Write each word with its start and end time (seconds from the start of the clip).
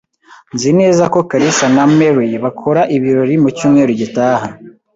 Nzi 0.53 0.71
neza 0.79 1.03
ko 1.13 1.19
kalisa 1.29 1.65
na 1.75 1.85
Mary 1.97 2.31
bakora 2.43 2.81
ibirori 2.95 3.35
mu 3.43 3.49
cyumweru 3.57 3.91
gitaha. 4.01 4.47